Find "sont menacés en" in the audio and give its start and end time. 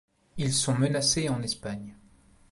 0.53-1.43